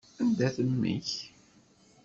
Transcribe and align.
Anda-t 0.21 0.57
mmi-k? 0.69 1.09